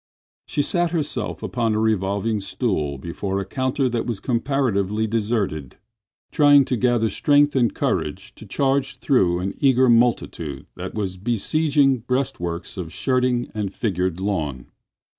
She 0.47 0.63
sat 0.63 0.89
herself 0.89 1.43
upon 1.43 1.75
a 1.75 1.79
revolving 1.79 2.39
stool 2.39 2.97
before 2.97 3.39
a 3.39 3.45
counter 3.45 3.87
that 3.89 4.07
was 4.07 4.19
comparatively 4.19 5.05
deserted, 5.05 5.77
trying 6.31 6.65
to 6.65 6.75
gather 6.75 7.07
strength 7.07 7.55
and 7.55 7.71
courage 7.71 8.33
to 8.33 8.47
charge 8.47 8.97
through 8.97 9.41
an 9.41 9.53
eager 9.59 9.89
multitude 9.89 10.65
that 10.75 10.95
was 10.95 11.17
besieging 11.17 11.99
breastworks 11.99 12.77
of 12.77 12.91
shirting 12.91 13.51
and 13.53 13.75
figured 13.75 14.19
lawn. 14.19 14.71